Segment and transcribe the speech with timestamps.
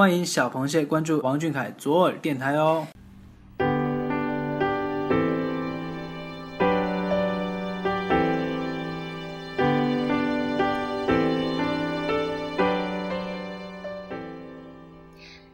[0.00, 2.86] 欢迎小螃蟹关注王俊凯左耳电台哦。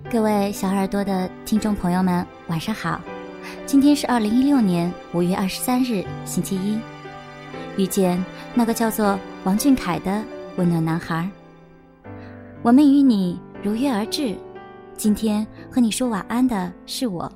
[0.08, 3.00] 各位小耳朵的听众朋友们，晚上好！
[3.66, 6.78] 今天是二零一六年五月二十三日，星期一。
[7.76, 8.24] 遇见
[8.54, 10.22] 那个叫做王俊凯的
[10.54, 11.28] 温暖男孩，
[12.62, 14.36] 我们与你如约而至。
[14.96, 17.30] 今天和你说晚安的是我，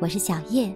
[0.00, 0.74] 我是小叶。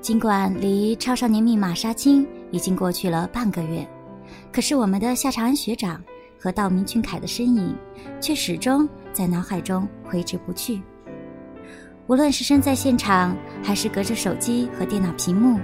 [0.00, 3.86] 尽管离《超少年密码》杀青已经过去了半个月，
[4.52, 6.02] 可是我们的夏长安学长
[6.38, 7.76] 和道明俊凯的身影，
[8.20, 10.80] 却始终在脑海中挥之不去。
[12.08, 15.60] 无论是身在现场，还是隔着手机和电脑屏幕，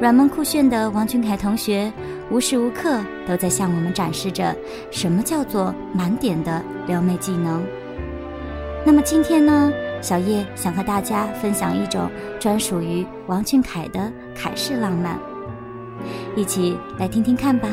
[0.00, 1.92] 软萌酷炫的王俊凯同学
[2.30, 4.54] 无时无刻都在向我们展示着
[4.92, 7.64] 什么叫做满点的撩妹技能。
[8.86, 15.18] 那么今天呢，小叶想和大家分享一种专属于王俊凯的凯式浪漫，
[16.36, 17.68] 一起来听听看吧。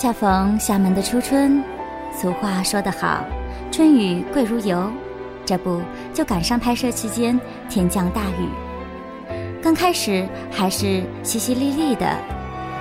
[0.00, 1.62] 恰逢厦门的初春，
[2.10, 3.22] 俗话说得好
[3.70, 4.90] ，“春雨贵如油”，
[5.44, 5.82] 这不
[6.14, 8.48] 就赶上拍摄期间天降大雨。
[9.62, 12.16] 刚开始还是淅淅沥沥的，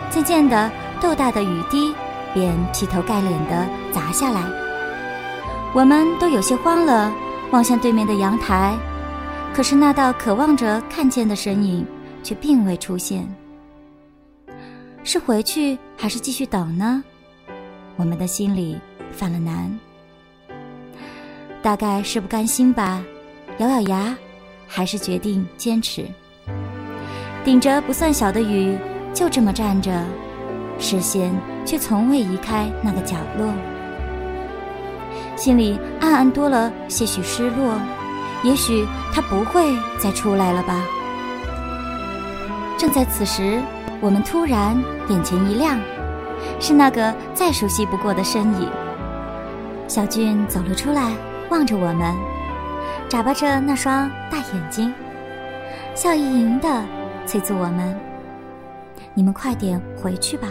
[0.10, 1.94] 渐渐的豆大的雨滴
[2.34, 4.42] 便劈头盖脸的砸下来。
[5.76, 7.12] 我们都有些慌了，
[7.52, 8.74] 望向对面的阳台，
[9.54, 11.86] 可是那道渴望着看见的身影
[12.24, 13.28] 却并未出现。
[15.04, 17.04] 是回去还是继续等呢？
[18.00, 18.80] 我们的心里
[19.12, 19.78] 犯了难，
[21.62, 23.04] 大概是不甘心吧，
[23.58, 24.16] 咬咬牙，
[24.66, 26.06] 还是决定坚持。
[27.44, 28.78] 顶着不算小的雨，
[29.14, 29.92] 就这么站着，
[30.80, 31.30] 视线
[31.66, 33.54] 却从未移开那个角落，
[35.36, 37.78] 心里暗暗多了些许失落。
[38.44, 40.82] 也许他不会再出来了吧？
[42.78, 43.62] 正在此时。
[44.02, 45.78] 我们突然眼前一亮，
[46.60, 48.70] 是那个再熟悉不过的身影。
[49.88, 51.14] 小俊走了出来，
[51.50, 52.16] 望着我们，
[53.08, 54.94] 眨巴着那双大眼睛，
[55.96, 56.84] 笑盈盈的
[57.26, 57.98] 催促我们
[59.16, 60.48] ：“你们快点回去吧。”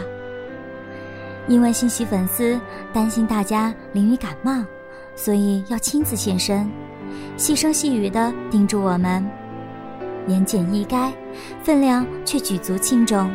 [1.47, 2.59] 因为心喜粉丝
[2.93, 4.63] 担心大家淋雨感冒，
[5.15, 6.69] 所以要亲自现身，
[7.37, 9.25] 细声细语的叮嘱我们。
[10.27, 11.11] 言简意赅，
[11.63, 13.31] 分量却举足轻重。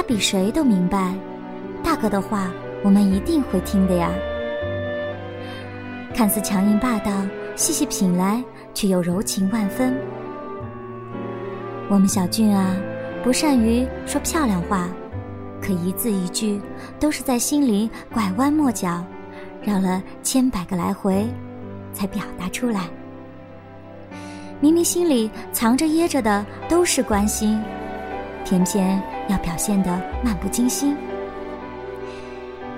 [0.00, 1.12] 他比谁都明白，
[1.84, 2.50] 大哥的话
[2.82, 4.10] 我们一定会听的呀。
[6.14, 7.12] 看似强硬霸道，
[7.54, 9.94] 细细品来却又柔情万分。
[11.90, 12.74] 我们小俊啊，
[13.22, 14.88] 不善于说漂亮话，
[15.60, 16.58] 可一字一句
[16.98, 19.04] 都是在心里拐弯抹角，
[19.60, 21.28] 绕了千百个来回，
[21.92, 22.88] 才表达出来。
[24.60, 27.60] 明明心里藏着掖着的都是关心，
[28.44, 29.90] 偏偏要表现得
[30.22, 30.96] 漫不经心。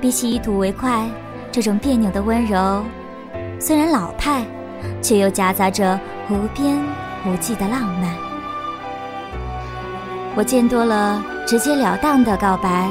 [0.01, 1.09] 比起以吐为快，
[1.51, 2.85] 这种别扭的温柔，
[3.61, 4.45] 虽然老派，
[5.01, 6.77] 却又夹杂着无边
[7.27, 8.15] 无际的浪漫。
[10.35, 12.91] 我见多了直截了当的告白，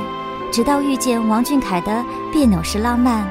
[0.51, 3.27] 直到遇见王俊凯的别扭式浪漫，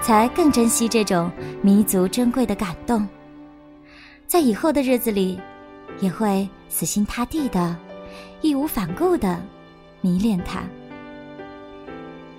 [0.00, 1.30] 才更珍惜这种
[1.62, 3.06] 弥足珍贵的感动。
[4.26, 5.38] 在以后的日子里，
[6.00, 7.76] 也会死心塌地的、
[8.46, 9.42] 义无反顾的
[10.00, 10.62] 迷恋他。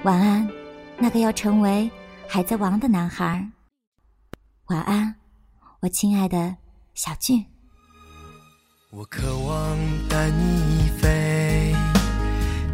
[0.03, 0.49] 晚安，
[0.97, 1.91] 那个要成为
[2.27, 3.45] 海贼王的男孩。
[4.67, 5.13] 晚安，
[5.81, 6.55] 我亲爱的
[6.93, 7.43] 小俊。
[8.89, 11.75] 我渴望带你飞，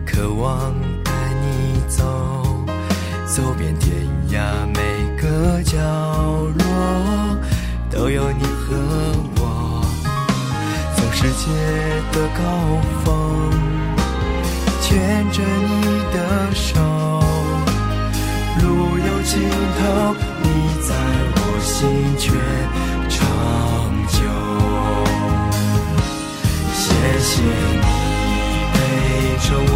[0.05, 0.71] 渴望
[1.03, 1.11] 带
[1.41, 2.03] 你走，
[3.25, 6.63] 走遍天涯每个角落。
[7.89, 9.12] 都有你和，
[11.23, 11.47] 世界
[12.11, 12.41] 的高
[13.05, 13.07] 峰，
[14.81, 14.91] 牵
[15.31, 15.71] 着你
[16.11, 16.75] 的手，
[18.61, 18.65] 路
[18.97, 19.39] 有尽
[19.79, 19.81] 头，
[20.41, 20.45] 你
[20.81, 20.91] 在
[21.37, 21.71] 我心
[22.19, 22.27] 却
[23.07, 23.15] 长
[24.09, 24.19] 久。
[26.73, 26.83] 谢
[27.21, 27.87] 谢你
[28.73, 28.75] 陪
[29.47, 29.73] 着我，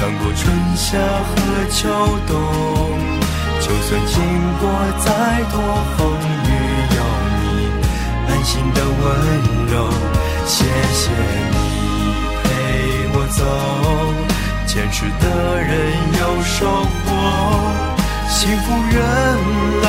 [0.00, 0.42] 看过春
[0.76, 0.96] 夏
[1.28, 1.30] 和
[1.68, 1.76] 秋
[2.26, 2.34] 冬，
[3.60, 4.14] 就算经
[4.60, 4.64] 过
[5.04, 5.06] 再
[5.52, 5.54] 多
[5.98, 6.15] 风。
[8.46, 8.94] 心的温
[9.66, 9.90] 柔，
[10.46, 10.64] 谢
[10.94, 11.10] 谢
[11.50, 11.56] 你
[12.44, 12.46] 陪
[13.12, 13.42] 我走，
[14.66, 15.24] 坚持的
[15.60, 15.68] 人
[16.20, 16.56] 有收
[17.02, 17.08] 获，
[18.28, 18.94] 幸福原
[19.82, 19.86] 来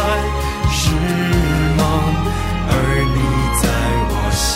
[0.72, 0.90] 是
[1.78, 1.80] 梦，
[2.68, 2.74] 而
[3.14, 3.18] 你
[3.62, 3.64] 在
[4.10, 4.50] 我心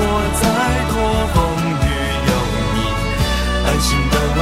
[0.00, 0.04] 过
[0.40, 0.44] 再
[0.88, 0.94] 多
[1.34, 1.36] 风
[1.84, 1.86] 雨，
[2.28, 2.32] 有
[2.74, 2.78] 你
[3.66, 4.38] 安心的温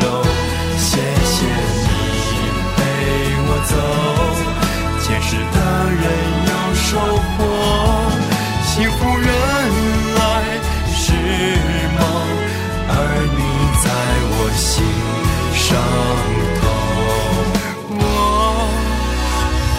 [0.00, 0.04] 柔。
[0.78, 0.88] 谢
[1.24, 1.36] 谢
[1.84, 1.88] 你
[2.76, 2.78] 陪
[3.46, 3.72] 我走。
[5.02, 5.58] 前世的
[6.02, 6.04] 人
[6.48, 6.88] 有收
[7.36, 7.38] 获，
[8.64, 9.28] 幸福原
[10.18, 10.20] 来
[10.94, 11.04] 是
[11.96, 12.00] 梦，
[12.88, 12.92] 而
[13.36, 13.38] 你
[13.82, 13.86] 在
[14.32, 14.64] 我心
[15.54, 15.64] 上
[16.60, 16.62] 头。
[17.98, 18.00] 我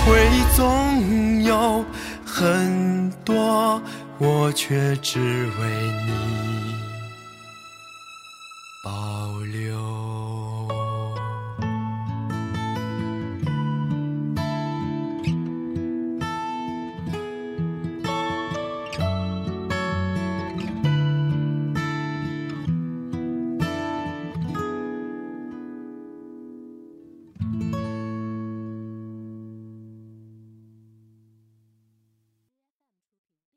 [0.06, 0.08] 会
[0.56, 0.58] 总
[1.44, 1.50] 有
[2.26, 3.82] 很多，
[4.20, 5.70] 我却只为
[6.08, 6.76] 你
[8.84, 9.17] 保。